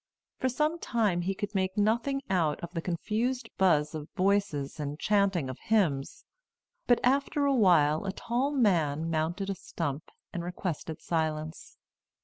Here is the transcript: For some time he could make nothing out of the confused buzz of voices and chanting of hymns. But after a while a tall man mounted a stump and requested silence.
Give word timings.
For 0.39 0.49
some 0.49 0.79
time 0.79 1.21
he 1.21 1.35
could 1.35 1.53
make 1.53 1.77
nothing 1.77 2.23
out 2.27 2.59
of 2.61 2.73
the 2.73 2.81
confused 2.81 3.51
buzz 3.59 3.93
of 3.93 4.09
voices 4.15 4.79
and 4.79 4.99
chanting 4.99 5.47
of 5.47 5.59
hymns. 5.59 6.25
But 6.87 6.99
after 7.03 7.45
a 7.45 7.53
while 7.53 8.05
a 8.05 8.11
tall 8.11 8.49
man 8.51 9.11
mounted 9.11 9.47
a 9.51 9.53
stump 9.53 10.09
and 10.33 10.43
requested 10.43 11.03
silence. 11.03 11.77